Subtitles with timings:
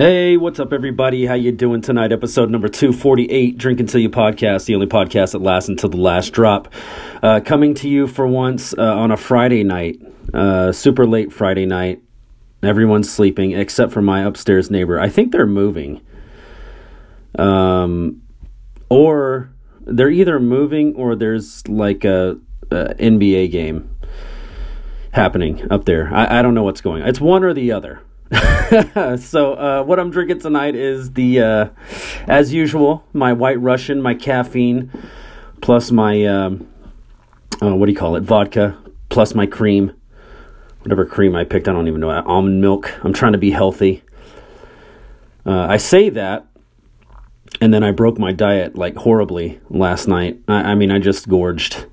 [0.00, 1.26] Hey, what's up, everybody?
[1.26, 2.10] How you doing tonight?
[2.10, 5.90] Episode number two forty eight, Drink Until You podcast, the only podcast that lasts until
[5.90, 6.72] the last drop.
[7.22, 10.00] Uh, coming to you for once uh, on a Friday night,
[10.32, 12.00] uh, super late Friday night.
[12.62, 14.98] Everyone's sleeping except for my upstairs neighbor.
[14.98, 16.00] I think they're moving,
[17.38, 18.22] um,
[18.88, 22.38] or they're either moving or there's like a,
[22.70, 23.94] a NBA game
[25.10, 26.08] happening up there.
[26.10, 27.02] I, I don't know what's going.
[27.02, 27.08] on.
[27.10, 28.00] It's one or the other.
[29.18, 31.68] so uh, what I'm drinking tonight is the, uh,
[32.28, 34.90] as usual, my White Russian, my caffeine,
[35.60, 36.68] plus my um,
[37.62, 39.92] uh, what do you call it, vodka, plus my cream,
[40.80, 41.68] whatever cream I picked.
[41.68, 42.10] I don't even know.
[42.10, 42.94] Almond milk.
[43.04, 44.02] I'm trying to be healthy.
[45.44, 46.46] Uh, I say that,
[47.60, 50.38] and then I broke my diet like horribly last night.
[50.48, 51.86] I, I mean, I just gorged.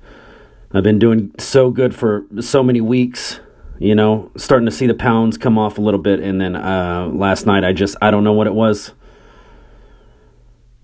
[0.72, 3.40] I've been doing so good for so many weeks
[3.78, 6.20] you know, starting to see the pounds come off a little bit.
[6.20, 8.92] And then uh, last night, I just, I don't know what it was.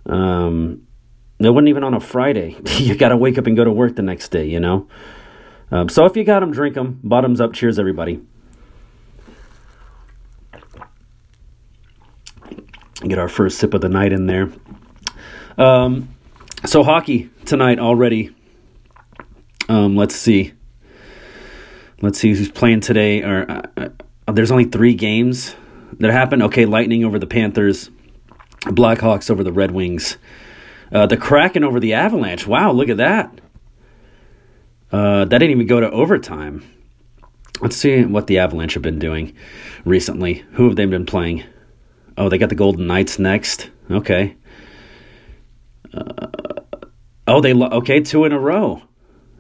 [0.06, 0.86] Um,
[1.38, 2.56] it wasn't even on a Friday.
[2.78, 4.88] you got to wake up and go to work the next day, you know?
[5.70, 7.00] Um, so if you got them, drink them.
[7.02, 7.52] Bottoms up.
[7.52, 8.20] Cheers, everybody.
[13.06, 14.50] Get our first sip of the night in there.
[15.58, 16.14] Um,
[16.64, 18.34] so hockey tonight already.
[19.68, 20.53] Um, let's see.
[22.04, 23.22] Let's see who's playing today.
[23.22, 23.88] Or uh,
[24.28, 25.56] uh, there's only three games
[26.00, 26.42] that happened.
[26.42, 27.90] Okay, Lightning over the Panthers,
[28.60, 30.18] Blackhawks over the Red Wings,
[30.92, 32.46] uh, the Kraken over the Avalanche.
[32.46, 33.40] Wow, look at that.
[34.92, 36.62] Uh, that didn't even go to overtime.
[37.62, 39.34] Let's see what the Avalanche have been doing
[39.86, 40.44] recently.
[40.52, 41.44] Who have they been playing?
[42.18, 43.70] Oh, they got the Golden Knights next.
[43.90, 44.36] Okay.
[45.94, 46.26] Uh,
[47.26, 48.82] oh, they okay two in a row.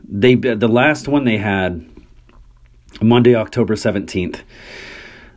[0.08, 1.90] They the last one they had
[3.02, 4.40] Monday, October 17th.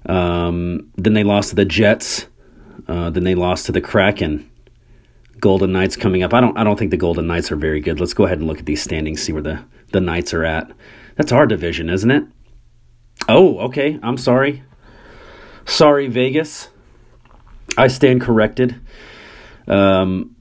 [0.06, 2.28] Um, then they lost to the Jets.
[2.88, 4.50] Uh, then they lost to the Kraken.
[5.40, 6.34] Golden Knights coming up.
[6.34, 6.58] I don't.
[6.58, 8.00] I don't think the Golden Knights are very good.
[8.00, 9.22] Let's go ahead and look at these standings.
[9.22, 10.72] See where the the Knights are at.
[11.16, 12.24] That's our division, isn't it?
[13.30, 14.00] Oh, okay.
[14.02, 14.64] I'm sorry.
[15.66, 16.70] Sorry, Vegas.
[17.78, 18.80] I stand corrected.
[19.68, 20.36] Um,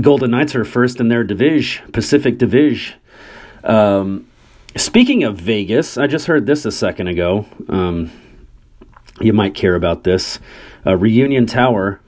[0.00, 2.98] Golden Knights are first in their division, Pacific Division.
[3.64, 4.28] Um,
[4.76, 7.44] Speaking of Vegas, I just heard this a second ago.
[7.68, 8.10] Um,
[9.20, 10.38] you might care about this.
[10.86, 12.00] Uh, Reunion Tower,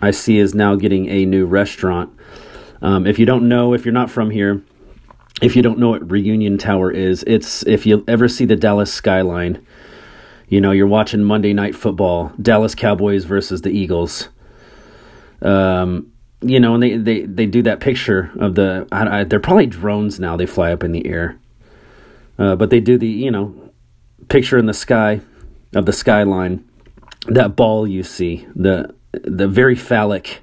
[0.00, 2.12] I see, is now getting a new restaurant.
[2.80, 4.62] Um, if you don't know, if you're not from here,
[5.42, 8.92] if you don't know what Reunion Tower is, it's if you ever see the Dallas
[8.92, 9.64] skyline,
[10.48, 14.28] you know, you're watching Monday Night Football, Dallas Cowboys versus the Eagles.
[15.42, 19.40] Um, you know, and they, they, they do that picture of the, I, I, they're
[19.40, 21.39] probably drones now, they fly up in the air
[22.40, 23.54] uh, but they do the, you know,
[24.28, 25.20] picture in the sky
[25.74, 26.64] of the skyline,
[27.28, 30.40] that ball you see, the the very phallic,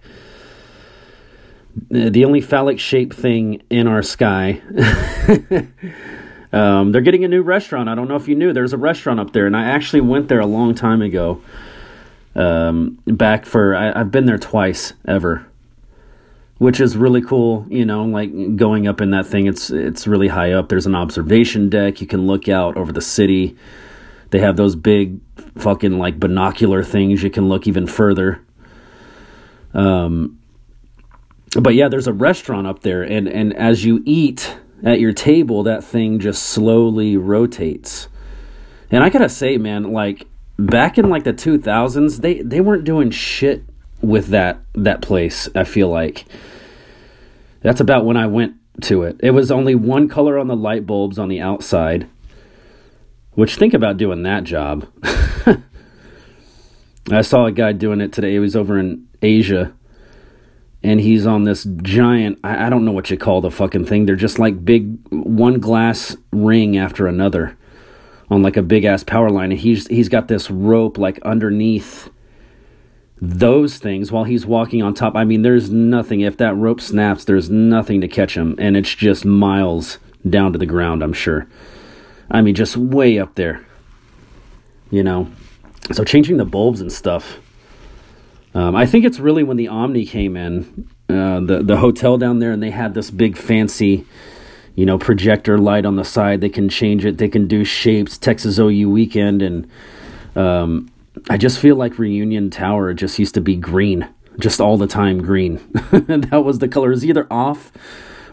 [1.89, 4.61] the only phallic shaped thing in our sky.
[6.53, 7.89] um, they're getting a new restaurant.
[7.89, 10.27] I don't know if you knew there's a restaurant up there, and I actually went
[10.27, 11.41] there a long time ago.
[12.35, 15.46] Um, back for I, I've been there twice ever
[16.57, 17.65] which is really cool.
[17.69, 20.69] You know, like going up in that thing, it's it's really high up.
[20.69, 22.01] There's an observation deck.
[22.01, 23.55] You can look out over the city.
[24.29, 25.19] They have those big
[25.57, 27.23] fucking like binocular things.
[27.23, 28.43] You can look even further.
[29.73, 30.39] Um,
[31.59, 35.63] but yeah, there's a restaurant up there, and and as you eat at your table,
[35.63, 38.07] that thing just slowly rotates.
[38.91, 43.11] And I gotta say, man, like back in like the 2000s, they they weren't doing
[43.11, 43.63] shit
[44.01, 45.49] with that that place.
[45.55, 46.25] I feel like
[47.61, 49.19] that's about when I went to it.
[49.21, 52.07] It was only one color on the light bulbs on the outside.
[53.31, 54.87] Which think about doing that job.
[57.11, 58.31] I saw a guy doing it today.
[58.31, 59.73] He was over in Asia.
[60.83, 64.05] And he's on this giant, I, I don't know what you call the fucking thing.
[64.05, 67.57] They're just like big, one glass ring after another
[68.29, 69.51] on like a big ass power line.
[69.51, 72.09] And he's, he's got this rope like underneath
[73.19, 75.15] those things while he's walking on top.
[75.15, 76.21] I mean, there's nothing.
[76.21, 79.97] If that rope snaps, there's nothing to catch him, and it's just miles
[80.27, 81.47] down to the ground, I'm sure.
[82.29, 83.65] I mean, just way up there.
[84.91, 85.31] You know?
[85.91, 87.37] So changing the bulbs and stuff.
[88.53, 92.39] Um, I think it's really when the Omni came in, uh, the, the hotel down
[92.39, 94.05] there, and they had this big fancy,
[94.75, 96.41] you know, projector light on the side.
[96.41, 99.69] They can change it, they can do shapes, Texas OU weekend, and.
[100.35, 100.91] Um,
[101.29, 104.07] I just feel like Reunion Tower just used to be green,
[104.39, 105.57] just all the time green.
[105.91, 106.87] that was the color.
[106.89, 107.71] It was either off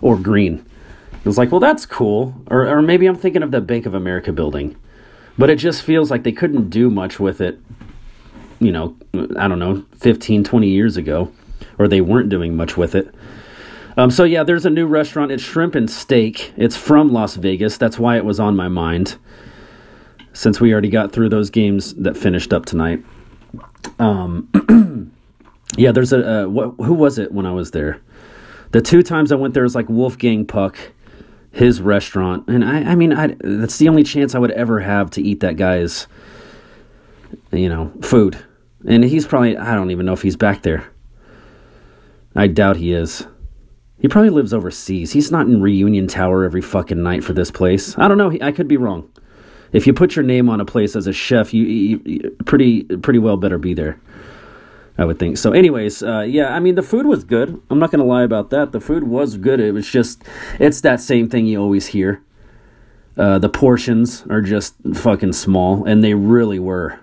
[0.01, 0.65] or green.
[1.13, 2.35] It was like, well, that's cool.
[2.49, 4.77] Or, or maybe I'm thinking of the Bank of America building.
[5.39, 7.59] But it just feels like they couldn't do much with it.
[8.61, 8.97] you know,
[9.37, 11.33] I don't know, 15, 20 years ago,
[11.79, 13.15] or they weren't doing much with it.
[13.97, 15.31] Um, so yeah, there's a new restaurant.
[15.31, 16.53] It's Shrimp and Steak.
[16.57, 17.77] It's from Las Vegas.
[17.77, 19.17] That's why it was on my mind,
[20.35, 23.03] since we already got through those games that finished up tonight.
[23.99, 25.13] Um,
[25.77, 28.01] yeah, there's a what, who was it when I was there?
[28.73, 30.77] The two times I went there was like Wolfgang Puck,
[31.53, 35.11] his restaurant, and I, I mean, I, that's the only chance I would ever have
[35.13, 36.09] to eat that guy's,
[37.53, 38.37] you know, food.
[38.87, 40.85] And he's probably, I don't even know if he's back there.
[42.35, 43.27] I doubt he is.
[44.01, 45.13] He probably lives overseas.
[45.13, 47.97] He's not in Reunion Tower every fucking night for this place.
[47.97, 48.37] I don't know.
[48.43, 49.09] I could be wrong.
[49.75, 52.85] If you put your name on a place as a chef, you, you, you pretty
[52.85, 54.01] pretty well better be there.
[54.97, 55.39] I would think.
[55.39, 57.61] So, anyways, uh, yeah, I mean, the food was good.
[57.69, 58.71] I'm not going to lie about that.
[58.71, 59.59] The food was good.
[59.59, 60.23] It was just,
[60.61, 62.23] it's that same thing you always hear.
[63.17, 67.01] Uh, the portions are just fucking small, and they really were.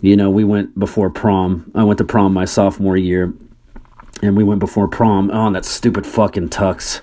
[0.00, 1.68] You know, we went before prom.
[1.74, 3.34] I went to prom my sophomore year,
[4.22, 7.00] and we went before prom on oh, that stupid fucking tux.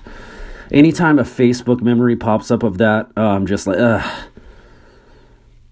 [0.72, 4.30] Anytime a Facebook memory pops up of that, oh, I'm just like, ugh.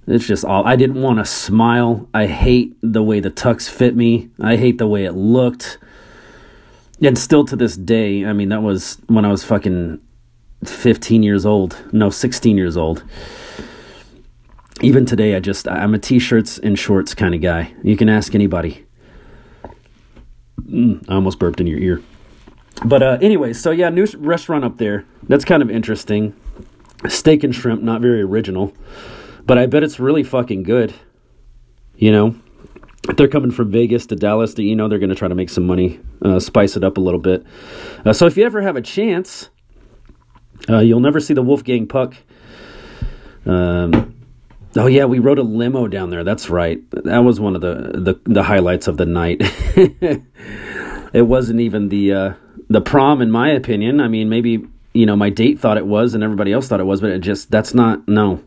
[0.07, 0.67] It's just all.
[0.67, 2.09] I didn't want to smile.
[2.13, 4.31] I hate the way the tux fit me.
[4.41, 5.79] I hate the way it looked.
[7.03, 10.01] And still to this day, I mean, that was when I was fucking
[10.65, 11.83] 15 years old.
[11.93, 13.03] No, 16 years old.
[14.81, 17.73] Even today, I just, I'm a t shirts and shorts kind of guy.
[17.83, 18.85] You can ask anybody.
[20.63, 22.03] Mm, I almost burped in your ear.
[22.85, 25.05] But, uh, anyway, so yeah, new restaurant up there.
[25.25, 26.35] That's kind of interesting.
[27.09, 28.73] Steak and shrimp, not very original.
[29.47, 30.95] But I bet it's really fucking good.
[31.97, 32.35] You know,
[33.09, 35.35] if they're coming from Vegas to Dallas, to, you know, they're going to try to
[35.35, 37.45] make some money, uh, spice it up a little bit.
[38.05, 39.51] Uh, so if you ever have a chance,
[40.69, 42.15] uh, you'll never see the Wolfgang Puck.
[43.47, 44.15] Um,
[44.77, 46.25] oh yeah, we rode a limo down there.
[46.25, 46.81] That's right.
[46.91, 49.39] That was one of the the, the highlights of the night.
[51.13, 52.33] it wasn't even the uh,
[52.71, 54.01] the prom, in my opinion.
[54.01, 54.65] I mean, maybe
[54.95, 57.19] you know my date thought it was, and everybody else thought it was, but it
[57.19, 58.43] just that's not no.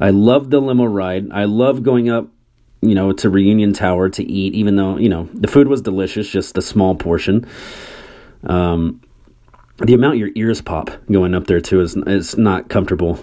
[0.00, 1.30] I love the limo ride.
[1.32, 2.28] I love going up,
[2.82, 6.28] you know, to Reunion Tower to eat, even though, you know, the food was delicious,
[6.28, 7.46] just a small portion.
[8.44, 9.00] Um,
[9.78, 13.18] the amount your ears pop going up there too is is not comfortable.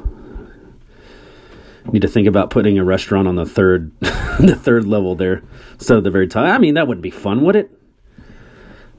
[1.91, 5.43] Need to think about putting a restaurant on the third the third level there
[5.89, 6.45] of the very top.
[6.45, 7.71] I mean, that wouldn't be fun, would it?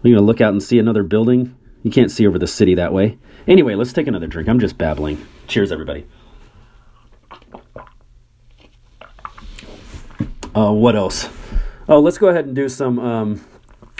[0.02, 1.56] You're gonna look out and see another building.
[1.82, 3.18] You can't see over the city that way.
[3.46, 4.48] Anyway, let's take another drink.
[4.48, 5.24] I'm just babbling.
[5.46, 6.06] Cheers, everybody.
[10.54, 11.28] Uh, what else?
[11.88, 12.98] Oh, let's go ahead and do some.
[12.98, 13.44] Um,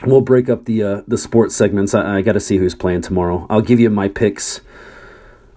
[0.05, 1.95] we'll break up the uh, the sports segments.
[1.95, 3.47] I, I got to see who's playing tomorrow.
[3.51, 4.61] I'll give you my picks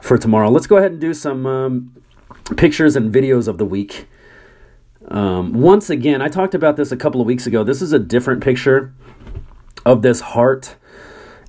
[0.01, 0.49] for tomorrow.
[0.49, 2.03] Let's go ahead and do some um,
[2.55, 4.07] pictures and videos of the week.
[5.07, 7.63] Um, once again, I talked about this a couple of weeks ago.
[7.63, 8.93] This is a different picture
[9.85, 10.75] of this heart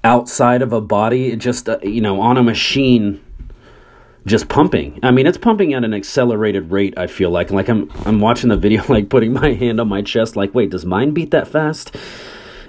[0.05, 3.25] outside of a body, just uh, you know, on a machine
[4.29, 4.99] just pumping.
[5.03, 6.95] I mean, it's pumping at an accelerated rate.
[6.97, 10.03] I feel like, like I'm, I'm watching the video, like putting my hand on my
[10.03, 11.97] chest, like, wait, does mine beat that fast?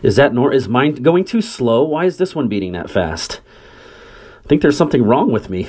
[0.01, 1.83] Is that nor is mine going too slow?
[1.83, 3.41] Why is this one beating that fast?
[4.43, 5.67] I think there's something wrong with me.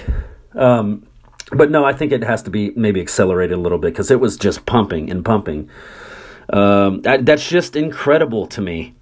[0.54, 1.06] Um,
[1.52, 4.20] but no, I think it has to be maybe accelerated a little bit because it
[4.20, 5.69] was just pumping and pumping.
[6.52, 8.94] Um, that, that's just incredible to me.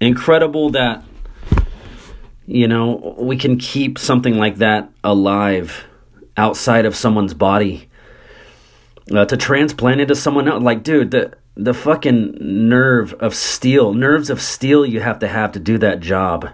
[0.00, 1.04] Incredible that
[2.46, 5.84] you know we can keep something like that alive
[6.36, 7.88] outside of someone's body
[9.14, 10.62] uh, to transplant into someone else.
[10.62, 15.52] Like, dude, the the fucking nerve of steel, nerves of steel you have to have
[15.52, 16.48] to do that job.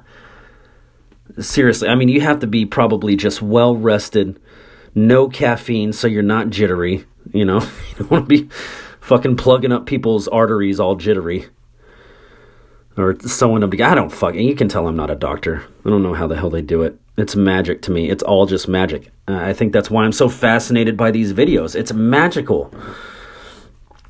[1.38, 4.40] Seriously, I mean, you have to be probably just well rested,
[4.94, 7.04] no caffeine, so you're not jittery.
[7.32, 8.48] You know, you don't want to be
[9.00, 11.46] fucking plugging up people's arteries all jittery.
[12.98, 15.64] Or someone will be, I don't fucking, you can tell I'm not a doctor.
[15.86, 16.98] I don't know how the hell they do it.
[17.16, 18.10] It's magic to me.
[18.10, 19.12] It's all just magic.
[19.28, 21.76] Uh, I think that's why I'm so fascinated by these videos.
[21.76, 22.74] It's magical.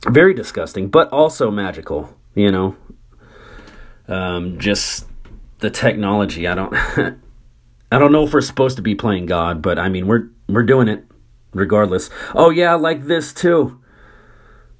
[0.08, 2.76] Very disgusting, but also magical, you know.
[4.08, 5.06] Um, just
[5.58, 6.46] the technology.
[6.46, 6.74] I don't
[7.92, 10.62] I don't know if we're supposed to be playing God, but I mean, we're we're
[10.62, 11.04] doing it
[11.52, 12.10] regardless.
[12.34, 13.80] Oh yeah, like this too.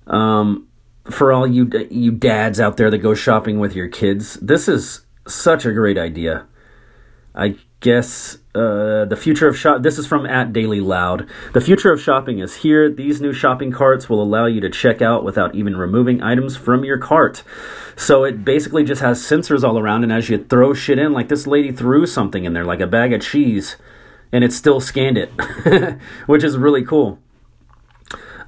[0.07, 0.68] Um
[1.11, 5.07] for all you you dads out there that go shopping with your kids, this is
[5.27, 6.47] such a great idea.
[7.35, 9.83] I guess uh, the future of shop.
[9.83, 11.29] This is from at Daily Loud.
[11.53, 12.91] The future of shopping is here.
[12.91, 16.85] These new shopping carts will allow you to check out without even removing items from
[16.85, 17.45] your cart.
[17.97, 21.29] So it basically just has sensors all around, and as you throw shit in, like
[21.29, 23.77] this lady threw something in there, like a bag of cheese,
[24.33, 25.31] and it still scanned it,
[26.27, 27.21] which is really cool.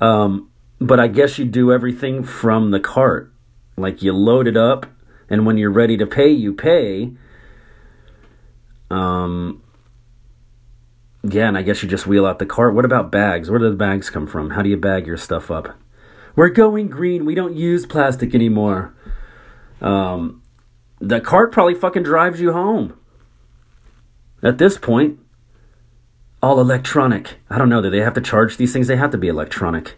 [0.00, 0.49] Um,
[0.80, 3.32] but I guess you do everything from the cart.
[3.76, 4.86] Like you load it up,
[5.28, 7.12] and when you're ready to pay, you pay.
[8.90, 9.62] Um,
[11.22, 12.74] yeah, and I guess you just wheel out the cart.
[12.74, 13.50] What about bags?
[13.50, 14.50] Where do the bags come from?
[14.50, 15.78] How do you bag your stuff up?
[16.34, 17.24] We're going green.
[17.24, 18.94] We don't use plastic anymore.
[19.80, 20.42] Um,
[20.98, 22.96] the cart probably fucking drives you home.
[24.42, 25.18] At this point,
[26.42, 27.38] all electronic.
[27.50, 27.82] I don't know.
[27.82, 28.86] Do they have to charge these things?
[28.86, 29.96] They have to be electronic.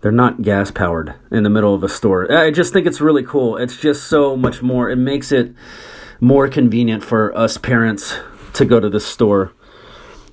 [0.00, 2.30] They're not gas powered in the middle of a store.
[2.30, 3.56] I just think it's really cool.
[3.56, 4.90] It's just so much more.
[4.90, 5.54] It makes it
[6.20, 8.18] more convenient for us parents
[8.54, 9.52] to go to the store.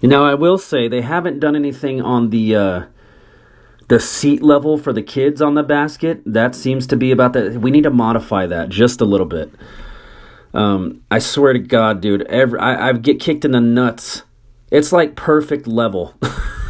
[0.01, 2.81] Now, I will say they haven't done anything on the uh,
[3.87, 6.21] the seat level for the kids on the basket.
[6.25, 7.61] That seems to be about that.
[7.61, 9.53] We need to modify that just a little bit.
[10.53, 14.23] Um, I swear to God, dude, every I, I get kicked in the nuts.
[14.71, 16.15] It's like perfect level.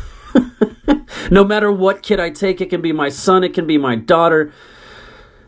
[1.34, 3.96] no matter what kid I take, it can be my son, it can be my
[3.96, 4.54] daughter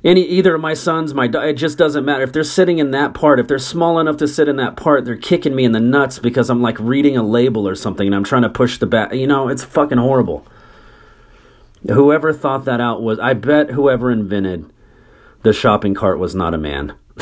[0.05, 3.15] any either of my sons, my it just doesn't matter if they're sitting in that
[3.15, 3.39] part.
[3.39, 6.19] If they're small enough to sit in that part, they're kicking me in the nuts
[6.19, 9.13] because I'm like reading a label or something and I'm trying to push the back.
[9.13, 10.45] You know, it's fucking horrible.
[11.87, 14.71] Whoever thought that out was, I bet whoever invented
[15.41, 16.93] the shopping cart was not a man.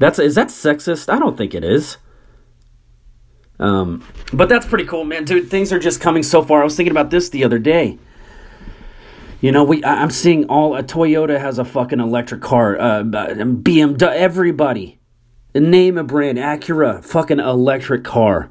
[0.00, 1.12] that's is that sexist?
[1.12, 1.98] I don't think it is.
[3.62, 5.48] Um, but that's pretty cool, man, dude.
[5.48, 6.62] Things are just coming so far.
[6.62, 7.96] I was thinking about this the other day.
[9.40, 14.02] You know, we I'm seeing all a Toyota has a fucking electric car, uh, BMW,
[14.02, 14.98] everybody.
[15.54, 18.50] Name a brand, Acura, fucking electric car.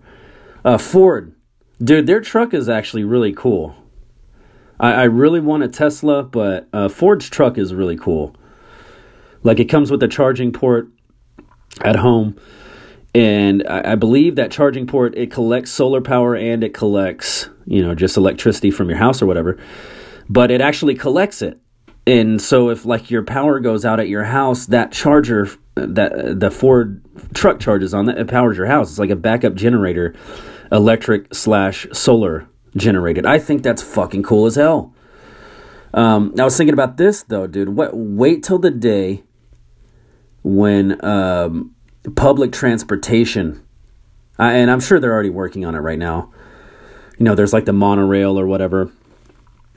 [0.64, 1.36] Uh, Ford,
[1.84, 3.76] dude, their truck is actually really cool.
[4.80, 8.36] I, I really want a Tesla, but uh, Ford's truck is really cool.
[9.44, 10.88] Like it comes with a charging port
[11.84, 12.38] at home,
[13.14, 17.82] and I, I believe that charging port it collects solar power and it collects you
[17.82, 19.58] know just electricity from your house or whatever
[20.32, 21.60] but it actually collects it.
[22.08, 26.50] And so if like your power goes out at your house, that charger that the
[26.50, 27.04] Ford
[27.34, 28.92] truck charges on that it powers your house.
[28.92, 30.16] It's like a backup generator,
[30.72, 33.26] electric slash solar generated.
[33.26, 34.96] I think that's fucking cool as hell.
[35.94, 37.70] Um, I was thinking about this though, dude.
[37.70, 37.92] What?
[37.94, 39.24] Wait till the day
[40.44, 41.76] when um,
[42.16, 43.64] public transportation,
[44.38, 46.32] I, and I'm sure they're already working on it right now.
[47.18, 48.92] You know, there's like the monorail or whatever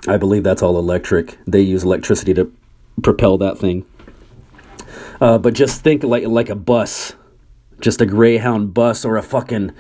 [0.07, 1.39] I believe that's all electric.
[1.47, 2.53] They use electricity to
[3.03, 3.87] propel that thing.
[5.21, 7.15] Uh, but just think like like a bus,
[7.81, 9.73] just a Greyhound bus or a fucking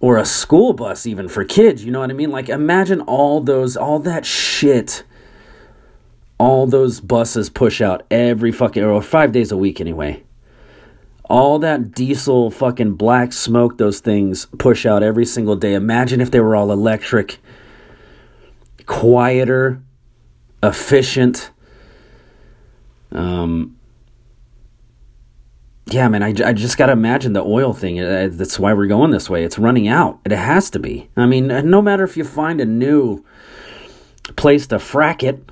[0.00, 1.84] or a school bus even for kids.
[1.84, 2.30] You know what I mean?
[2.30, 5.04] Like imagine all those all that shit.
[6.38, 10.24] All those buses push out every fucking or five days a week anyway.
[11.32, 15.72] All that diesel fucking black smoke those things push out every single day.
[15.72, 17.38] Imagine if they were all electric
[18.84, 19.82] quieter,
[20.62, 21.50] efficient.
[23.12, 23.78] Um,
[25.86, 27.98] yeah, man, I, I just got to imagine the oil thing.
[27.98, 29.42] Uh, that's why we're going this way.
[29.42, 30.20] It's running out.
[30.26, 31.08] It has to be.
[31.16, 33.24] I mean, uh, no matter if you find a new
[34.36, 35.42] place to frack it,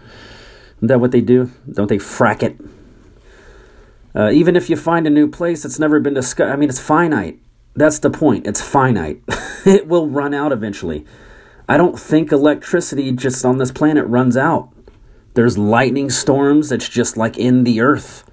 [0.82, 1.50] is that what they do?
[1.72, 2.60] Don't they frack it?
[4.14, 6.80] Uh, even if you find a new place that's never been discussed, I mean, it's
[6.80, 7.38] finite.
[7.74, 8.46] That's the point.
[8.46, 9.22] It's finite.
[9.64, 11.06] it will run out eventually.
[11.68, 14.70] I don't think electricity just on this planet runs out.
[15.34, 18.24] There's lightning storms It's just like in the earth.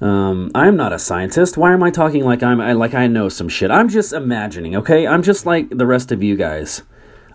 [0.00, 1.56] Um, I'm not a scientist.
[1.56, 3.70] Why am I talking like I'm I, like I know some shit?
[3.70, 5.06] I'm just imagining, okay?
[5.06, 6.82] I'm just like the rest of you guys.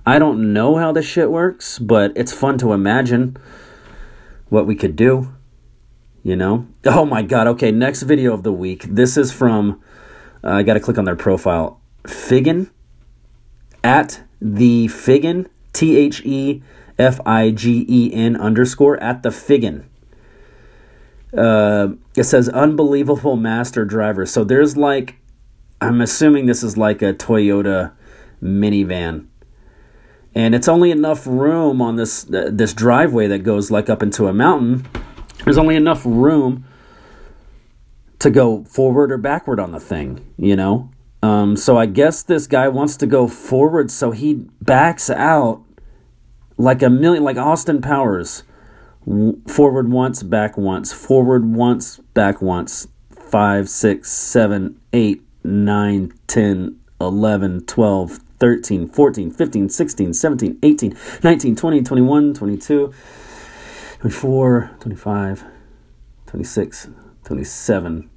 [0.05, 3.37] I don't know how this shit works, but it's fun to imagine
[4.49, 5.33] what we could do.
[6.27, 6.67] You know?
[6.83, 7.47] Oh my god.
[7.47, 8.83] Okay, next video of the week.
[8.83, 9.81] This is from
[10.43, 11.79] uh, I got to click on their profile.
[12.03, 12.69] Figen
[13.81, 16.61] at the Figen, T H E
[16.99, 19.85] F I G E N underscore, at the Figen.
[21.35, 24.25] Uh, it says unbelievable master driver.
[24.25, 25.15] So there's like,
[25.79, 27.93] I'm assuming this is like a Toyota
[28.43, 29.27] minivan.
[30.35, 34.27] And it's only enough room on this uh, this driveway that goes like up into
[34.27, 34.85] a mountain.
[35.47, 36.65] There's only enough room
[38.19, 40.89] to go forward or backward on the thing, you know?
[41.23, 45.63] Um, so I guess this guy wants to go forward, so he backs out
[46.57, 48.43] like a million, like Austin Powers.
[49.47, 52.89] Forward once, back once, forward once, back once.
[53.11, 61.55] 5, 6, 7, 8, 9, 10, 11, 12, 13, 14, 15, 16, 17, 18, 19,
[61.55, 62.93] 20, 21, 22,
[63.99, 65.43] 24, 25,
[66.27, 66.89] 26,
[67.23, 68.09] 27,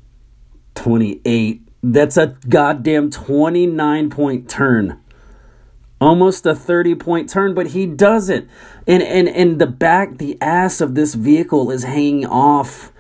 [0.75, 5.01] 28, that's a goddamn 29 point turn
[6.01, 8.49] almost a 30 point turn, but he does it.
[8.87, 12.93] And, and, and the back, the ass of this vehicle is hanging off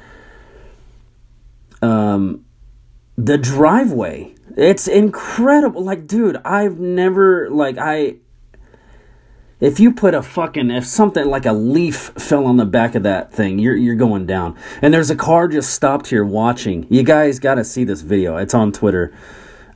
[1.80, 2.44] um,
[3.16, 4.34] the driveway.
[4.56, 5.82] It's incredible.
[5.82, 8.16] Like, dude, I've never, like, I.
[9.61, 13.02] If you put a fucking if something like a leaf fell on the back of
[13.02, 14.57] that thing, you're you're going down.
[14.81, 16.87] And there's a car just stopped here watching.
[16.88, 18.38] You guys got to see this video.
[18.38, 19.12] It's on Twitter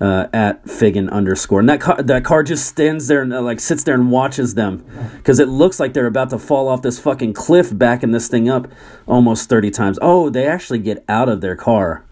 [0.00, 1.60] uh, at Figen underscore.
[1.60, 4.54] And that car, that car just stands there and uh, like sits there and watches
[4.54, 4.84] them
[5.16, 8.48] because it looks like they're about to fall off this fucking cliff, backing this thing
[8.48, 8.68] up
[9.06, 9.98] almost 30 times.
[10.00, 12.04] Oh, they actually get out of their car.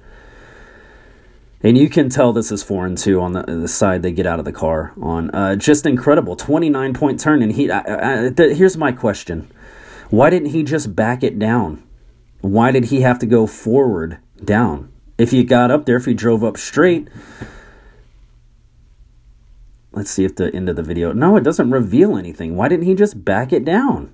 [1.62, 4.38] And you can tell this is foreign too on the, the side they get out
[4.38, 5.30] of the car on.
[5.30, 6.34] Uh, just incredible.
[6.34, 7.42] 29 point turn.
[7.42, 9.50] And he, I, I, th- here's my question
[10.10, 11.82] Why didn't he just back it down?
[12.40, 14.92] Why did he have to go forward down?
[15.18, 17.08] If he got up there, if he drove up straight,
[19.92, 21.12] Let's see if the end of the video.
[21.12, 22.56] No, it doesn't reveal anything.
[22.56, 24.12] Why didn't he just back it down?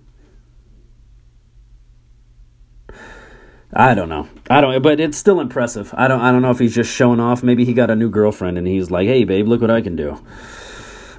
[3.72, 4.28] I don't know.
[4.48, 5.92] I don't but it's still impressive.
[5.96, 7.42] I don't I don't know if he's just showing off.
[7.42, 9.96] Maybe he got a new girlfriend and he's like, "Hey babe, look what I can
[9.96, 10.22] do."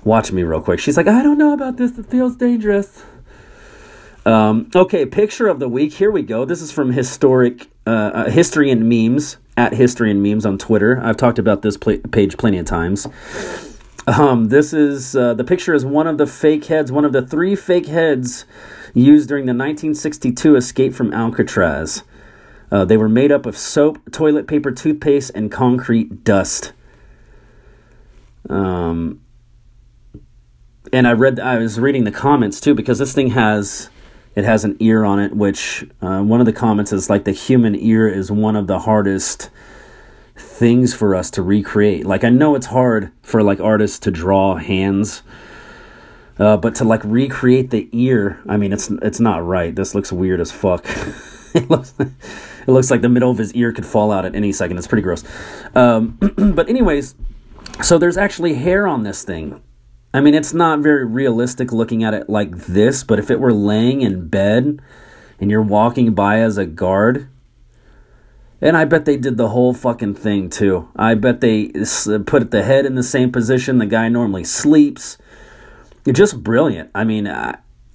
[0.04, 0.80] Watch me real quick.
[0.80, 1.98] She's like, "I don't know about this.
[1.98, 3.04] It feels dangerous."
[4.26, 5.94] Um, okay, picture of the week.
[5.94, 6.46] Here we go.
[6.46, 11.00] This is from historic uh, uh, history and memes at history and memes on Twitter.
[11.04, 13.08] I've talked about this pl- page plenty of times.
[14.08, 17.22] Um, this is uh, the picture is one of the fake heads, one of the
[17.22, 18.46] three fake heads
[18.94, 22.04] used during the 1962 escape from Alcatraz.
[22.72, 26.74] Uh, they were made up of soap, toilet paper, toothpaste, and concrete dust.
[28.50, 29.22] Um,
[30.94, 33.90] and I read, I was reading the comments too because this thing has,
[34.36, 35.36] it has an ear on it.
[35.36, 38.80] Which uh, one of the comments is like the human ear is one of the
[38.80, 39.50] hardest
[40.36, 42.06] things for us to recreate.
[42.06, 45.22] Like I know it's hard for like artists to draw hands,
[46.38, 49.76] uh, but to like recreate the ear, I mean it's it's not right.
[49.76, 50.86] This looks weird as fuck.
[51.54, 54.52] it looks it looks like the middle of his ear could fall out at any
[54.52, 54.78] second.
[54.78, 55.24] It's pretty gross.
[55.76, 56.18] Um,
[56.56, 57.16] but anyways,
[57.82, 59.62] so there's actually hair on this thing.
[60.14, 63.54] I mean, it's not very realistic looking at it like this, but if it were
[63.54, 64.82] laying in bed
[65.40, 67.30] and you're walking by as a guard,
[68.62, 70.90] and I bet they did the whole fucking thing too.
[70.96, 71.68] I bet they
[72.26, 75.18] put the head in the same position the guy normally sleeps.
[76.12, 76.90] Just brilliant.
[76.96, 77.28] I mean,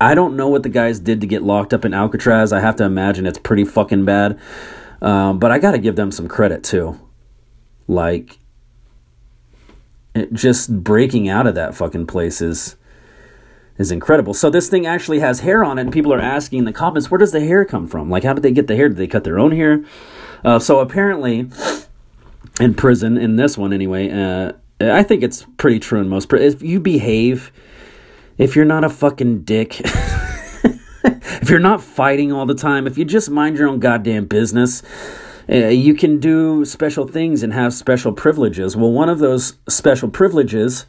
[0.00, 2.52] I don't know what the guys did to get locked up in Alcatraz.
[2.52, 4.38] I have to imagine it's pretty fucking bad.
[5.00, 6.98] Um, but I got to give them some credit too.
[7.86, 8.38] Like,
[10.14, 12.76] it, just breaking out of that fucking place is
[13.76, 14.34] is incredible.
[14.34, 17.10] So this thing actually has hair on it, and people are asking in the comments,
[17.10, 18.08] where does the hair come from?
[18.08, 18.88] Like, how did they get the hair?
[18.88, 19.84] Did they cut their own hair?
[20.44, 21.50] Uh, so apparently,
[22.60, 26.32] in prison, in this one anyway, uh, I think it's pretty true in most.
[26.32, 27.50] if you behave,
[28.38, 33.04] if you're not a fucking dick, if you're not fighting all the time, if you
[33.04, 34.82] just mind your own goddamn business,
[35.48, 38.76] uh, you can do special things and have special privileges.
[38.76, 40.86] Well, one of those special privileges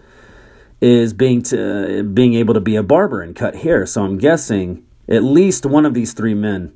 [0.81, 3.86] is being to being able to be a barber and cut hair.
[3.86, 6.73] So I'm guessing at least one of these three men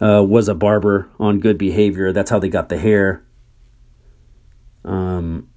[0.00, 2.12] uh, was a barber on good behavior.
[2.12, 3.22] That's how they got the hair.
[4.84, 5.49] Um,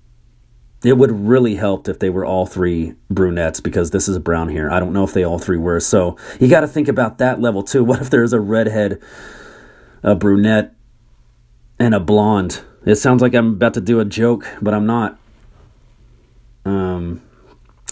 [0.83, 4.71] it would really helped if they were all three brunettes because this is brown hair.
[4.71, 5.79] I don't know if they all three were.
[5.79, 7.83] So you got to think about that level too.
[7.93, 9.01] What if there's a redhead,
[10.01, 10.75] a brunette,
[11.79, 12.61] and a blonde?
[12.85, 15.17] It sounds like I'm about to do a joke, but I'm not.
[16.65, 17.21] Um,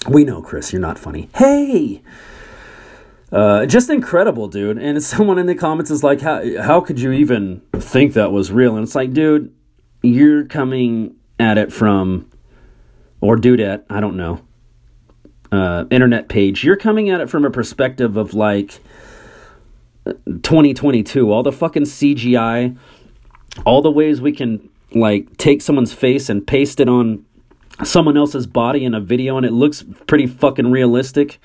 [0.10, 1.30] we know, Chris, you're not funny.
[1.36, 2.02] Hey,
[3.32, 4.78] uh, just incredible, dude.
[4.78, 8.52] And someone in the comments is like, how, how could you even think that was
[8.52, 8.76] real?
[8.76, 9.54] And it's like, dude,
[10.02, 12.31] you're coming at it from,
[13.22, 14.42] or dudette, I don't know,
[15.52, 16.64] uh, internet page.
[16.64, 18.80] You're coming at it from a perspective of like
[20.06, 22.78] 2022, all the fucking CGI,
[23.66, 27.26] all the ways we can like take someone's face and paste it on
[27.84, 31.40] someone else's body in a video and it looks pretty fucking realistic.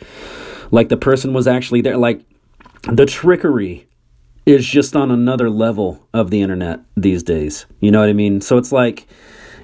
[0.71, 1.97] Like the person was actually there.
[1.97, 2.23] Like
[2.91, 3.87] the trickery
[4.45, 7.67] is just on another level of the internet these days.
[7.81, 8.41] You know what i mean?
[8.41, 9.07] So it's like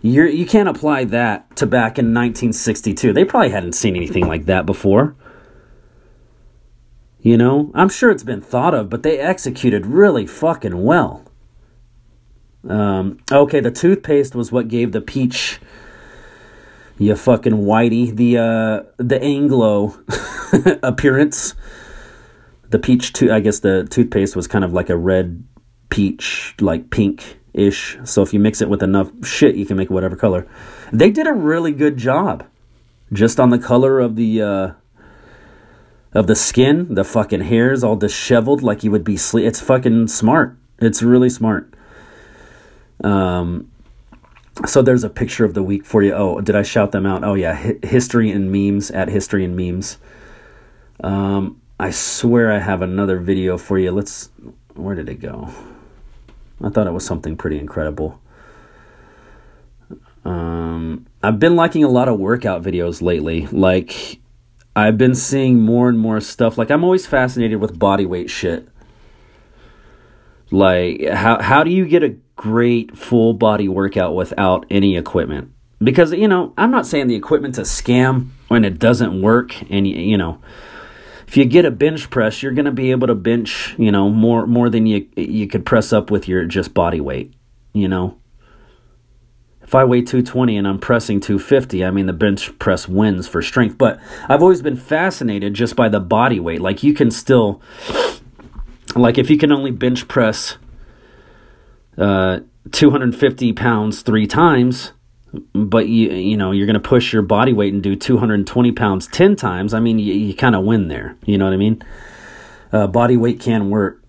[0.02, 4.46] you're you can't apply that to back in 1962 they probably hadn't seen anything like
[4.46, 5.16] that before.
[7.20, 7.70] You know?
[7.72, 11.24] I'm sure it's been thought of but they executed really fucking well.
[12.68, 15.60] Um, okay the toothpaste was what gave the peach
[16.98, 19.98] you fucking whitey the uh the anglo
[20.82, 21.54] appearance.
[22.70, 25.44] The peach, to- I guess the toothpaste was kind of like a red
[25.90, 27.98] peach, like pink ish.
[28.04, 30.46] So if you mix it with enough shit, you can make whatever color.
[30.92, 32.44] They did a really good job.
[33.12, 34.70] just on the color of the uh,
[36.14, 39.46] of the skin, the fucking hair's all disheveled like you would be sleep.
[39.46, 40.56] It's fucking smart.
[40.78, 41.72] It's really smart.
[43.04, 43.70] Um,
[44.66, 46.12] so there's a picture of the week for you.
[46.12, 47.24] Oh, did I shout them out?
[47.24, 49.98] Oh yeah, history and memes at history and memes.
[51.02, 53.90] Um, I swear I have another video for you.
[53.90, 54.30] Let's.
[54.74, 55.50] Where did it go?
[56.62, 58.20] I thought it was something pretty incredible.
[60.24, 63.46] Um, I've been liking a lot of workout videos lately.
[63.48, 64.20] Like,
[64.76, 66.56] I've been seeing more and more stuff.
[66.56, 68.68] Like, I'm always fascinated with body weight shit.
[70.50, 75.50] Like, how how do you get a great full body workout without any equipment?
[75.82, 79.88] Because you know, I'm not saying the equipment's a scam when it doesn't work, and
[79.88, 80.40] you know,
[81.32, 84.10] if you get a bench press, you're going to be able to bench, you know,
[84.10, 87.32] more more than you you could press up with your just body weight,
[87.72, 88.18] you know.
[89.62, 93.40] If I weigh 220 and I'm pressing 250, I mean the bench press wins for
[93.40, 96.60] strength, but I've always been fascinated just by the body weight.
[96.60, 97.62] Like you can still
[98.94, 100.58] like if you can only bench press
[101.96, 102.40] uh
[102.72, 104.92] 250 pounds 3 times,
[105.54, 109.06] but you you know you're going to push your body weight and do 220 pounds
[109.06, 111.16] 10 times i mean you, you kind of win there.
[111.24, 111.82] You know what i mean?
[112.72, 114.02] Uh, body weight can work.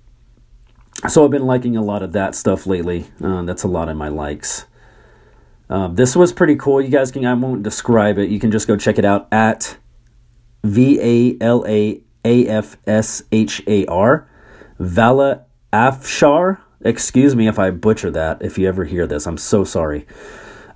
[1.08, 3.08] So i've been liking a lot of that stuff lately.
[3.24, 4.66] Uh, that's a lot of my likes.
[5.70, 6.82] Uh, this was pretty cool.
[6.82, 8.30] You guys can i won't describe it.
[8.30, 9.78] You can just go check it out at
[10.64, 11.40] v-a-l-a-a-f-s-h-a-r
[14.80, 16.60] vala afshar.
[16.86, 19.26] Excuse me if i butcher that if you ever hear this.
[19.26, 20.06] I'm so sorry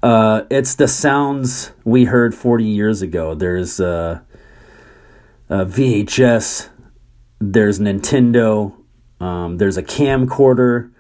[0.04, 3.34] uh, it's the sounds we heard 40 years ago.
[3.34, 4.22] There's uh,
[5.50, 6.70] uh, VHS,
[7.40, 8.76] there's Nintendo,
[9.20, 10.92] um, there's a camcorder,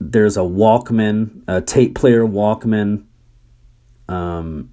[0.00, 3.04] there's a Walkman, a tape player Walkman,
[4.08, 4.70] um,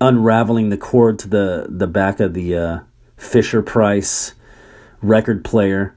[0.00, 2.78] unraveling the cord to the, the back of the uh,
[3.16, 4.34] Fisher Price
[5.00, 5.96] record player,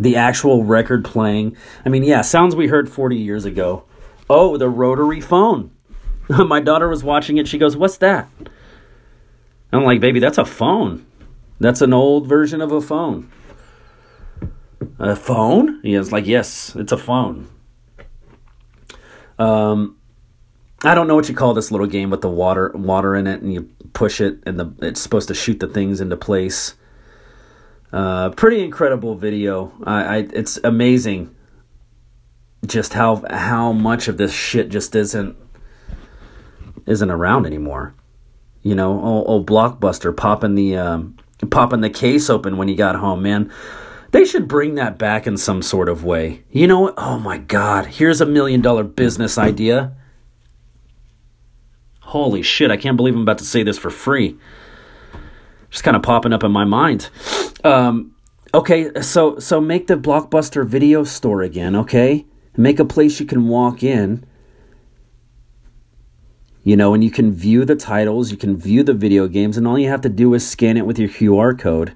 [0.00, 1.56] the actual record playing.
[1.84, 3.84] I mean, yeah, sounds we heard 40 years ago.
[4.30, 5.70] Oh, the rotary phone.
[6.28, 7.48] My daughter was watching it.
[7.48, 8.28] She goes, What's that?
[9.72, 11.06] I'm like, Baby, that's a phone.
[11.60, 13.30] That's an old version of a phone.
[14.98, 15.80] A phone?
[15.82, 17.48] He was like, Yes, it's a phone.
[19.38, 19.96] Um,
[20.84, 23.40] I don't know what you call this little game with the water water in it,
[23.40, 26.74] and you push it, and the it's supposed to shoot the things into place.
[27.92, 29.72] Uh, pretty incredible video.
[29.84, 31.34] I, I it's amazing
[32.66, 35.36] just how how much of this shit just isn't
[36.86, 37.94] isn't around anymore.
[38.62, 41.16] You know, oh, oh blockbuster popping the um,
[41.50, 43.52] popping the case open when you got home, man.
[44.10, 46.42] They should bring that back in some sort of way.
[46.50, 49.94] You know, oh my god, here's a million dollar business idea.
[52.00, 54.38] Holy shit, I can't believe I'm about to say this for free.
[55.70, 57.10] Just kind of popping up in my mind.
[57.62, 58.14] Um,
[58.54, 62.24] okay, so so make the blockbuster video store again, okay?
[62.58, 64.26] Make a place you can walk in,
[66.64, 69.64] you know, and you can view the titles, you can view the video games, and
[69.64, 71.94] all you have to do is scan it with your QR code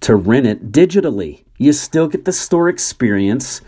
[0.00, 1.44] to rent it digitally.
[1.58, 3.60] You still get the store experience,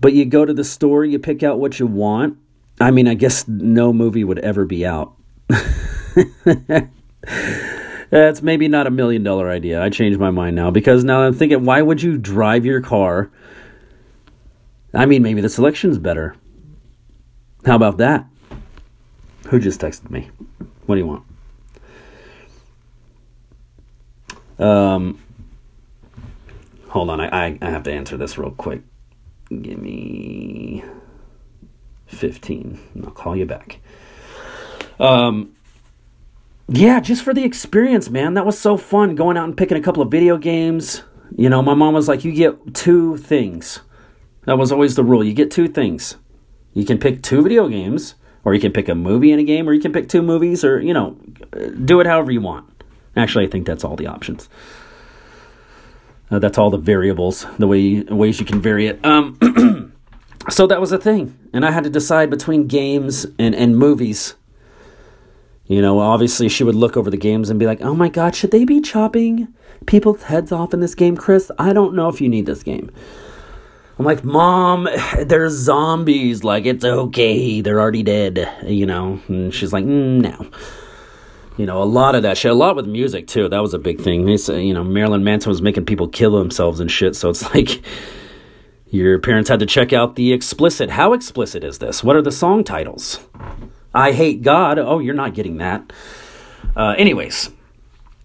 [0.00, 2.38] but you go to the store, you pick out what you want.
[2.80, 5.12] I mean, I guess no movie would ever be out.
[8.10, 9.82] That's maybe not a million dollar idea.
[9.82, 13.32] I changed my mind now because now I'm thinking, why would you drive your car
[14.94, 16.34] I mean, maybe the selection's better.
[17.64, 18.26] How about that?
[19.48, 20.30] Who just texted me?
[20.86, 21.24] What do you want?
[24.58, 25.22] Um,
[26.88, 28.82] hold on, I, I, I have to answer this real quick.
[29.50, 30.82] Give me
[32.06, 33.80] 15, and I'll call you back.
[34.98, 35.54] Um,
[36.68, 38.34] yeah, just for the experience, man.
[38.34, 41.02] That was so fun going out and picking a couple of video games.
[41.36, 43.80] You know, my mom was like, you get two things
[44.48, 45.22] that was always the rule.
[45.22, 46.16] You get two things.
[46.72, 49.68] You can pick two video games, or you can pick a movie in a game,
[49.68, 51.18] or you can pick two movies, or, you know,
[51.84, 52.64] do it however you want.
[53.14, 54.48] Actually, I think that's all the options.
[56.30, 59.04] Uh, that's all the variables, the way ways you can vary it.
[59.04, 59.92] Um,
[60.48, 64.34] so that was a thing, and I had to decide between games and and movies.
[65.66, 68.34] You know, obviously she would look over the games and be like, "Oh my god,
[68.34, 69.48] should they be chopping
[69.84, 71.50] people's heads off in this game, Chris?
[71.58, 72.90] I don't know if you need this game."
[73.98, 76.44] I'm like, Mom, there's zombies.
[76.44, 77.60] Like, it's okay.
[77.60, 79.20] They're already dead, you know?
[79.28, 80.50] And she's like, mm, no.
[81.56, 82.52] You know, a lot of that shit.
[82.52, 83.48] A lot with music, too.
[83.48, 84.28] That was a big thing.
[84.28, 87.16] It's, you know, Marilyn Manson was making people kill themselves and shit.
[87.16, 87.82] So it's like,
[88.90, 90.90] your parents had to check out the explicit.
[90.90, 92.04] How explicit is this?
[92.04, 93.18] What are the song titles?
[93.92, 94.78] I hate God.
[94.78, 95.92] Oh, you're not getting that.
[96.76, 97.50] Uh, anyways,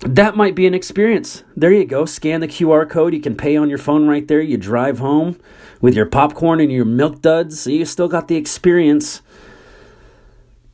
[0.06, 1.44] that might be an experience.
[1.56, 2.06] There you go.
[2.06, 3.14] Scan the QR code.
[3.14, 4.42] You can pay on your phone right there.
[4.42, 5.40] You drive home
[5.82, 7.68] with your popcorn and your milk duds.
[7.68, 9.22] You still got the experience.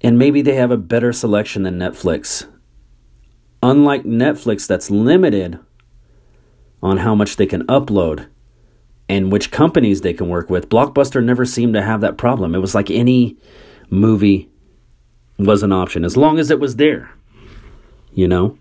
[0.02, 2.48] And maybe they have a better selection than Netflix.
[3.62, 5.60] Unlike Netflix, that's limited
[6.82, 8.28] on how much they can upload
[9.10, 10.70] and which companies they can work with.
[10.70, 12.56] Blockbuster never seemed to have that problem.
[12.56, 13.38] It was like any
[13.90, 14.50] movie
[15.38, 17.12] was an option as long as it was there,
[18.14, 18.58] you know?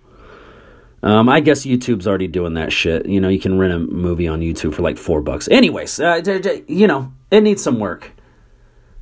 [1.02, 3.06] Um, I guess YouTube's already doing that shit.
[3.06, 5.48] You know, you can rent a movie on YouTube for like four bucks.
[5.48, 6.22] Anyways, uh,
[6.66, 8.12] you know, it needs some work,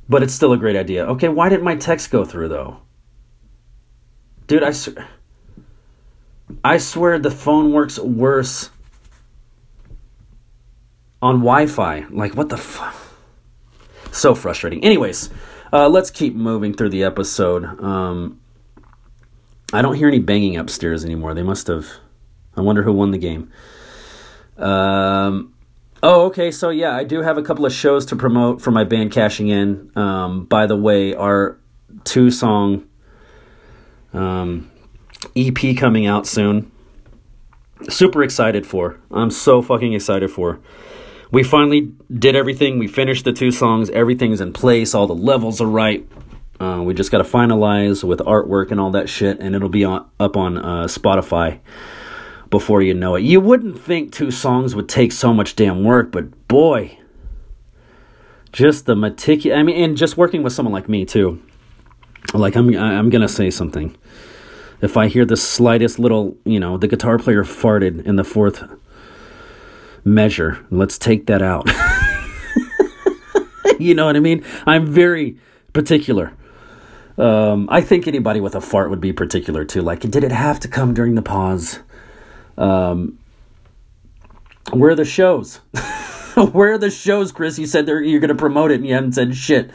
[0.07, 1.05] but it's still a great idea.
[1.05, 2.77] Okay, why didn't my text go through though?
[4.45, 4.89] Dude, I, sw-
[6.63, 8.69] I swear the phone works worse
[11.21, 12.05] on Wi-Fi.
[12.11, 12.95] Like, what the fuck?
[14.11, 14.83] So frustrating.
[14.83, 15.29] Anyways,
[15.73, 17.65] uh, let's keep moving through the episode.
[17.83, 18.39] Um,
[19.73, 21.33] I don't hear any banging upstairs anymore.
[21.33, 21.87] They must have.
[22.55, 23.51] I wonder who won the game.
[24.57, 25.53] Um,
[26.01, 26.51] oh, okay.
[26.51, 29.49] So yeah, I do have a couple of shows to promote for my band Cashing
[29.49, 29.91] In.
[29.95, 31.57] Um, by the way, our
[32.03, 32.87] two song
[34.13, 34.71] um,
[35.35, 36.71] EP coming out soon.
[37.89, 38.99] Super excited for.
[39.11, 40.59] I'm so fucking excited for.
[41.31, 42.79] We finally did everything.
[42.79, 43.89] We finished the two songs.
[43.89, 44.95] Everything's in place.
[44.95, 46.07] All the levels are right.
[46.59, 49.83] Uh, we just got to finalize with artwork and all that shit, and it'll be
[49.83, 51.59] on, up on uh, Spotify
[52.49, 53.23] before you know it.
[53.23, 56.97] You wouldn't think two songs would take so much damn work, but boy,
[58.51, 59.57] just the meticulous.
[59.57, 61.41] I mean, and just working with someone like me too.
[62.33, 63.95] Like I'm, I'm gonna say something.
[64.81, 68.63] If I hear the slightest little, you know, the guitar player farted in the fourth
[70.03, 71.67] measure, let's take that out.
[73.79, 74.43] you know what I mean?
[74.65, 75.37] I'm very
[75.73, 76.33] particular.
[77.17, 79.81] Um, I think anybody with a fart would be particular too.
[79.81, 81.79] Like, did it have to come during the pause?
[82.57, 83.17] Um,
[84.71, 85.55] where are the shows?
[86.51, 87.57] where are the shows, Chris?
[87.57, 89.71] You said you're going to promote it and you haven't said shit.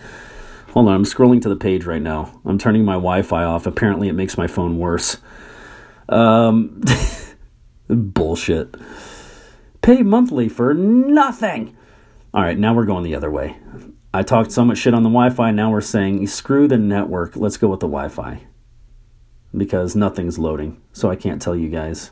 [0.72, 2.40] Hold on, I'm scrolling to the page right now.
[2.44, 3.66] I'm turning my Wi Fi off.
[3.66, 5.18] Apparently, it makes my phone worse.
[6.08, 6.82] Um,
[7.88, 8.74] bullshit.
[9.82, 11.76] Pay monthly for nothing.
[12.32, 13.56] All right, now we're going the other way.
[14.14, 17.36] I talked so much shit on the Wi Fi, now we're saying screw the network,
[17.36, 18.42] let's go with the Wi Fi.
[19.56, 22.10] Because nothing's loading, so I can't tell you guys.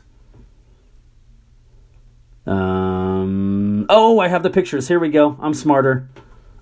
[2.45, 4.87] Um, oh, I have the pictures.
[4.87, 5.37] Here we go.
[5.39, 6.09] I'm smarter.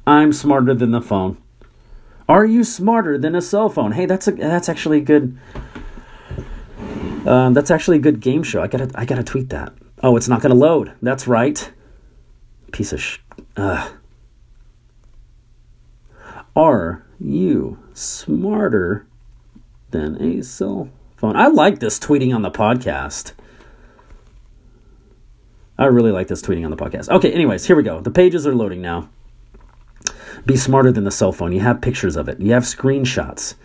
[0.05, 1.37] I'm smarter than the phone.
[2.27, 3.93] Are you smarter than a cell phone?
[3.93, 5.37] Hey, that's a that's actually a good.
[7.25, 8.61] Um, that's actually a good game show.
[8.61, 9.73] I gotta I gotta tweet that.
[10.03, 10.93] Oh, it's not gonna load.
[11.01, 11.71] That's right.
[12.71, 13.19] Piece of sh.
[16.55, 19.07] Are you smarter
[19.91, 21.35] than a cell phone?
[21.35, 23.33] I like this tweeting on the podcast.
[25.77, 27.09] I really like this tweeting on the podcast.
[27.09, 28.01] Okay, anyways, here we go.
[28.01, 29.09] The pages are loading now.
[30.45, 31.51] Be smarter than the cell phone.
[31.51, 33.55] You have pictures of it, you have screenshots.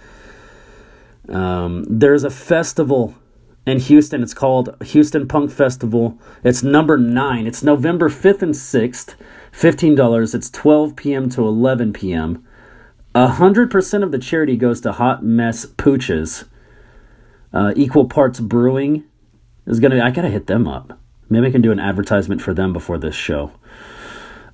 [1.28, 3.14] Um, there's a festival
[3.66, 4.22] in Houston.
[4.22, 6.18] It's called Houston Punk Festival.
[6.42, 7.46] It's number nine.
[7.46, 9.14] It's November 5th and 6th.
[9.52, 10.34] $15.
[10.34, 11.30] It's 12 p.m.
[11.30, 12.44] to 11 p.m.
[13.14, 16.44] 100% of the charity goes to Hot Mess Pooches.
[17.52, 19.04] Uh, Equal Parts Brewing
[19.66, 20.98] is going to, I got to hit them up.
[21.30, 23.52] Maybe I can do an advertisement for them before this show.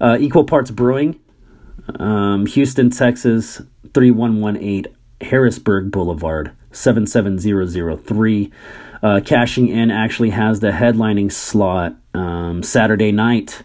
[0.00, 1.18] Uh, Equal Parts Brewing,
[1.98, 3.62] um, Houston, Texas,
[3.94, 8.52] 3118 Harrisburg Boulevard, 77003.
[9.02, 13.62] Uh, cashing in actually has the headlining slot um, Saturday night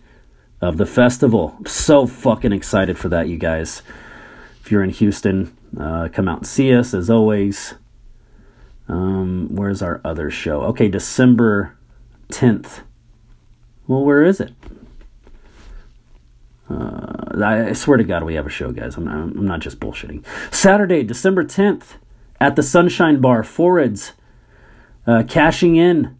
[0.61, 1.57] of the festival.
[1.67, 3.81] So fucking excited for that, you guys.
[4.65, 7.75] If you're in Houston, uh, come out and see us as always.
[8.87, 10.63] Um, where's our other show?
[10.63, 11.77] Okay, December
[12.29, 12.79] 10th.
[13.85, 14.53] Well, where is it?
[16.67, 18.97] Uh, I swear to God, we have a show, guys.
[18.97, 20.25] I'm, I'm not just bullshitting.
[20.51, 21.97] Saturday, December 10th,
[22.41, 24.13] at the Sunshine Bar, Foreds,
[25.05, 26.17] uh, cashing in.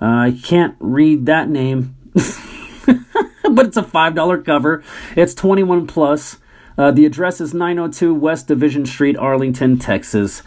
[0.00, 4.84] Uh, I can't read that name, but it's a $5 cover.
[5.16, 6.36] It's 21 plus.
[6.78, 10.42] Uh, the address is 902 West Division Street, Arlington, Texas.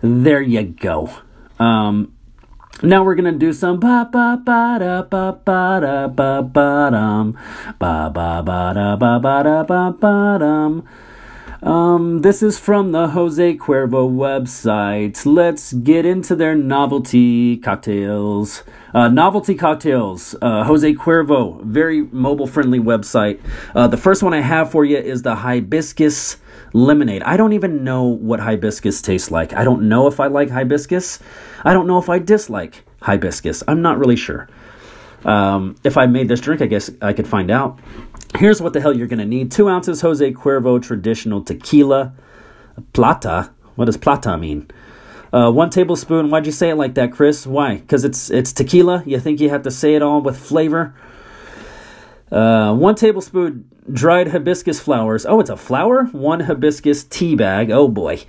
[0.00, 1.10] There you go.
[1.58, 2.14] Um,
[2.82, 7.38] now we're gonna do some ba ba ba da ba ba da ba ba dum
[7.78, 10.84] ba ba ba da ba ba da ba ba dum.
[11.64, 15.24] Um, this is from the Jose Cuervo website.
[15.24, 18.64] Let's get into their novelty cocktails.
[18.92, 20.34] Uh, novelty cocktails.
[20.42, 23.40] Uh, Jose Cuervo, very mobile friendly website.
[23.74, 26.36] Uh, the first one I have for you is the hibiscus
[26.74, 27.22] lemonade.
[27.22, 29.54] I don't even know what hibiscus tastes like.
[29.54, 31.18] I don't know if I like hibiscus.
[31.64, 33.62] I don't know if I dislike hibiscus.
[33.66, 34.50] I'm not really sure.
[35.24, 37.78] Um, if I made this drink, I guess I could find out.
[38.36, 42.12] Here's what the hell you're going to need two ounces Jose Cuervo traditional tequila.
[42.92, 43.50] Plata.
[43.76, 44.70] What does plata mean?
[45.32, 46.30] Uh, one tablespoon.
[46.30, 47.46] Why'd you say it like that, Chris?
[47.46, 47.76] Why?
[47.76, 49.02] Because it's it's tequila.
[49.04, 50.94] You think you have to say it all with flavor?
[52.30, 55.26] Uh, one tablespoon dried hibiscus flowers.
[55.26, 56.04] Oh, it's a flower.
[56.06, 57.70] One hibiscus tea bag.
[57.70, 58.22] Oh boy.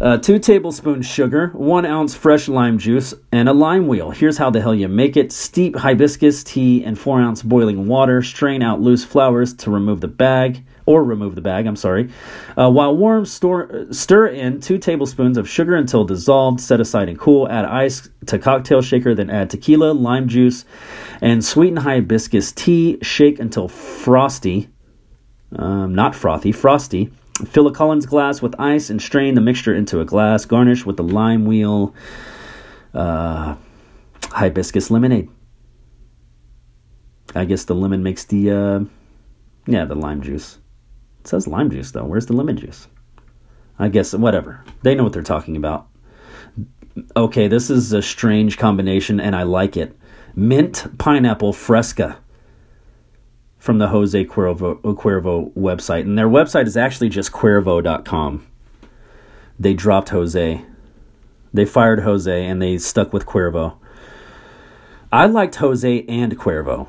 [0.00, 4.10] Uh, two tablespoons sugar, one ounce fresh lime juice, and a lime wheel.
[4.12, 8.22] Here's how the hell you make it steep hibiscus tea in four ounce boiling water,
[8.22, 12.10] strain out loose flowers to remove the bag, or remove the bag, I'm sorry.
[12.56, 17.18] Uh, while warm, store, stir in two tablespoons of sugar until dissolved, set aside and
[17.18, 17.48] cool.
[17.48, 20.64] Add ice to cocktail shaker, then add tequila, lime juice,
[21.20, 22.98] and sweeten hibiscus tea.
[23.02, 24.68] Shake until frosty,
[25.56, 27.10] um, not frothy, frosty.
[27.46, 30.44] Fill a Collins glass with ice and strain the mixture into a glass.
[30.44, 31.94] Garnish with the lime wheel
[32.94, 33.54] uh,
[34.24, 35.30] hibiscus lemonade.
[37.34, 38.80] I guess the lemon makes the, uh,
[39.66, 40.58] yeah, the lime juice.
[41.20, 42.04] It says lime juice, though.
[42.04, 42.88] Where's the lemon juice?
[43.78, 44.64] I guess, whatever.
[44.82, 45.88] They know what they're talking about.
[47.16, 49.96] Okay, this is a strange combination, and I like it.
[50.34, 52.18] Mint pineapple fresca
[53.58, 56.02] from the Jose Cuervo, Cuervo website.
[56.02, 58.46] And their website is actually just Cuervo.com.
[59.58, 60.64] They dropped Jose.
[61.52, 63.76] They fired Jose and they stuck with Cuervo.
[65.10, 66.86] I liked Jose and Cuervo,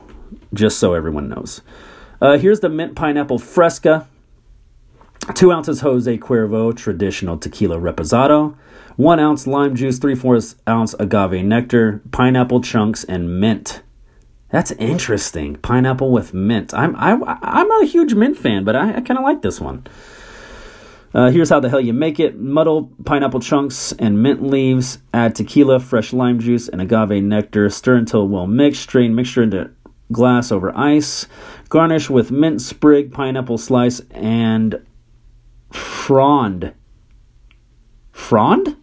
[0.54, 1.62] just so everyone knows.
[2.22, 4.08] Uh, here's the mint pineapple fresca.
[5.34, 8.56] Two ounces Jose Cuervo traditional tequila reposado.
[8.98, 13.82] One ounce lime juice, three fourths ounce agave nectar, pineapple chunks, and mint.
[14.52, 15.56] That's interesting.
[15.58, 16.74] Pineapple with mint.
[16.74, 19.62] I'm I, I'm not a huge mint fan, but I, I kind of like this
[19.62, 19.86] one.
[21.14, 25.00] Uh, here's how the hell you make it: muddle pineapple chunks and mint leaves.
[25.14, 27.70] Add tequila, fresh lime juice, and agave nectar.
[27.70, 28.82] Stir until well mixed.
[28.82, 29.72] Strain mixture into
[30.12, 31.28] glass over ice.
[31.70, 34.84] Garnish with mint sprig, pineapple slice, and
[35.72, 36.74] frond.
[38.12, 38.78] Frond?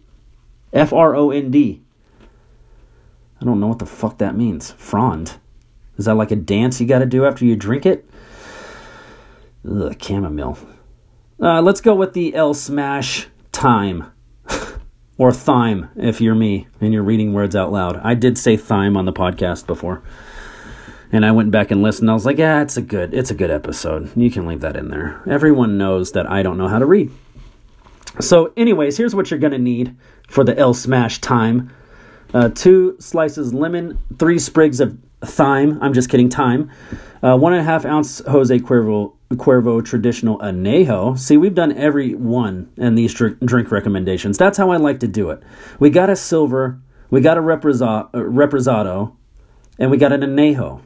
[0.71, 1.81] F R O N D.
[3.41, 4.71] I don't know what the fuck that means.
[4.71, 5.37] Frond.
[5.97, 8.07] Is that like a dance you got to do after you drink it?
[9.69, 10.57] Ugh, chamomile.
[11.41, 14.11] Uh, let's go with the L Smash Time.
[15.17, 17.99] or Thyme, if you're me and you're reading words out loud.
[18.03, 20.03] I did say Thyme on the podcast before.
[21.11, 22.09] And I went back and listened.
[22.11, 24.11] I was like, yeah, it's a good, it's a good episode.
[24.15, 25.21] You can leave that in there.
[25.27, 27.11] Everyone knows that I don't know how to read.
[28.19, 29.95] So, anyways, here's what you're gonna need
[30.27, 31.71] for the L Smash Time:
[32.33, 35.79] uh, two slices lemon, three sprigs of thyme.
[35.81, 36.71] I'm just kidding, thyme.
[37.23, 41.17] Uh, one and a half ounce Jose Cuervo, Cuervo traditional anejo.
[41.17, 44.37] See, we've done every one in these drink, drink recommendations.
[44.37, 45.41] That's how I like to do it.
[45.79, 49.15] We got a silver, we got a reposado
[49.79, 50.81] and we got an anejo.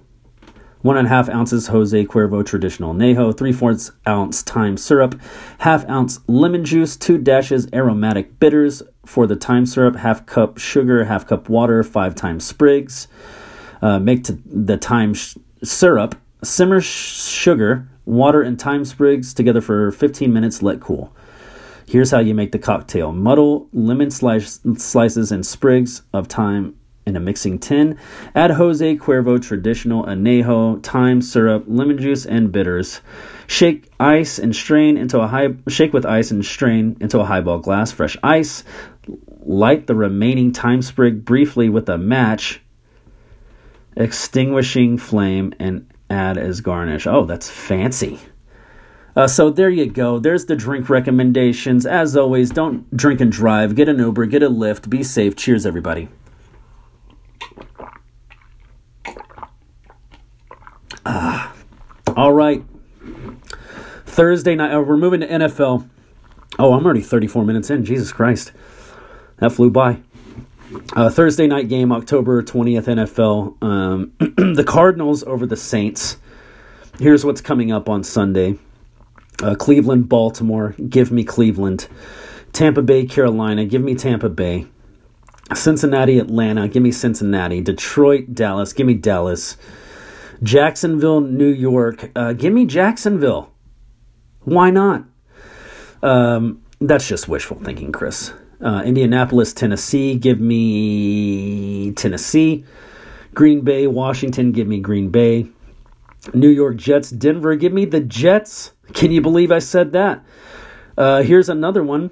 [0.82, 5.20] One and a half ounces Jose Cuervo traditional anejo, three fourths ounce thyme syrup,
[5.60, 11.04] half ounce lemon juice, two dashes aromatic bitters for the thyme syrup, half cup sugar,
[11.04, 13.08] half cup water, five times sprigs.
[13.82, 19.91] Uh, make the thyme sh- syrup, simmer sh- sugar, water, and thyme sprigs together for
[19.91, 21.13] 15 minutes, let cool.
[21.88, 27.15] Here's how you make the cocktail muddle lemon slice, slices and sprigs of thyme in
[27.15, 27.98] a mixing tin.
[28.36, 33.02] Add Jose Cuervo traditional anejo, thyme syrup, lemon juice, and bitters.
[33.48, 37.60] Shake ice and strain into a high shake with ice and strain into a highball
[37.60, 37.91] glass.
[37.91, 38.63] Fresh ice.
[39.44, 42.62] Light the remaining thyme sprig briefly with a match
[43.95, 47.08] extinguishing flame and add as garnish.
[47.08, 48.19] Oh, that's fancy.
[49.15, 50.19] Uh, so there you go.
[50.19, 51.86] There's the drink recommendations.
[51.86, 53.75] As always, don't drink and drive.
[53.75, 54.89] Get an Uber, get a Lyft.
[54.89, 55.36] Be safe.
[55.36, 56.08] Cheers, everybody.
[61.06, 61.54] Ah,
[62.15, 62.63] all right.
[64.06, 64.73] Thursday night.
[64.73, 65.89] Uh, we're moving to NFL.
[66.60, 67.84] Oh, I'm already 34 minutes in.
[67.84, 68.51] Jesus Christ,
[69.38, 70.01] that flew by.
[70.95, 73.63] Uh, Thursday night game, October 20th, NFL.
[73.63, 74.13] Um,
[74.55, 76.17] the Cardinals over the Saints.
[76.99, 78.57] Here's what's coming up on Sunday
[79.41, 80.76] uh, Cleveland, Baltimore.
[80.88, 81.88] Give me Cleveland.
[82.53, 83.65] Tampa Bay, Carolina.
[83.65, 84.67] Give me Tampa Bay.
[85.53, 86.67] Cincinnati, Atlanta.
[86.67, 87.61] Give me Cincinnati.
[87.61, 88.74] Detroit, Dallas.
[88.74, 89.57] Give me Dallas.
[90.43, 92.11] Jacksonville, New York.
[92.15, 93.51] Uh, give me Jacksonville.
[94.41, 95.05] Why not?
[96.01, 98.34] Um, that's just wishful thinking, Chris.
[98.62, 102.64] Uh, Indianapolis, Tennessee, give me Tennessee.
[103.34, 105.47] Green Bay, Washington, give me Green Bay.
[106.34, 108.74] New York Jets, Denver, give me the Jets.
[108.93, 110.24] Can you believe I said that?
[110.97, 112.12] Uh, here's another one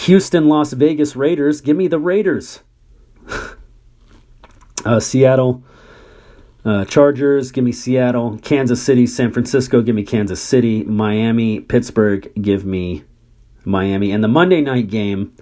[0.00, 1.60] Houston, Las Vegas Raiders.
[1.60, 2.60] Give me the Raiders.
[4.84, 5.62] uh, Seattle.
[6.64, 8.38] Uh, Chargers, give me Seattle.
[8.38, 10.84] Kansas City, San Francisco, give me Kansas City.
[10.84, 13.02] Miami, Pittsburgh, give me
[13.64, 14.12] Miami.
[14.12, 15.34] And the Monday night game,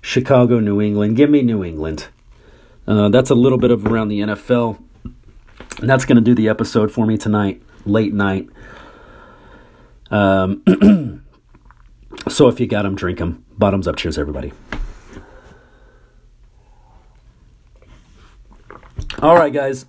[0.00, 2.08] Chicago, New England, give me New England.
[2.86, 4.82] Uh, that's a little bit of around the NFL.
[5.78, 8.48] And that's going to do the episode for me tonight, late night.
[10.10, 10.62] Um,
[12.28, 13.44] so if you got them, drink them.
[13.56, 13.96] Bottoms up.
[13.96, 14.52] Cheers, everybody.
[19.22, 19.86] All right, guys.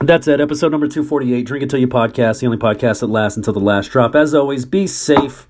[0.00, 0.40] That's it.
[0.40, 3.90] Episode number 248, Drink Until You podcast, the only podcast that lasts until the last
[3.90, 4.16] drop.
[4.16, 5.46] As always, be safe.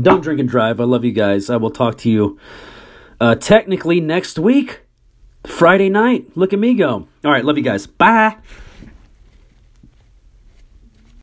[0.00, 0.80] Don't drink and drive.
[0.80, 1.50] I love you guys.
[1.50, 2.38] I will talk to you
[3.20, 4.80] uh, technically next week,
[5.46, 6.36] Friday night.
[6.36, 7.08] Look at me go.
[7.24, 7.86] All right, love you guys.
[7.86, 8.36] Bye.